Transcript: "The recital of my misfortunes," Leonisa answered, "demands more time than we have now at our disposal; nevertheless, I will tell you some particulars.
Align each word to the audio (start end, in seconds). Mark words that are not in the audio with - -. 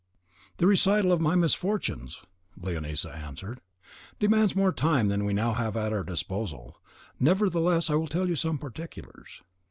"The 0.57 0.65
recital 0.65 1.11
of 1.11 1.21
my 1.21 1.35
misfortunes," 1.35 2.23
Leonisa 2.59 3.15
answered, 3.15 3.61
"demands 4.19 4.55
more 4.55 4.73
time 4.73 5.09
than 5.09 5.25
we 5.25 5.35
have 5.35 5.75
now 5.75 5.79
at 5.79 5.93
our 5.93 6.03
disposal; 6.03 6.81
nevertheless, 7.19 7.87
I 7.91 7.93
will 7.93 8.07
tell 8.07 8.27
you 8.27 8.35
some 8.35 8.57
particulars. 8.57 9.43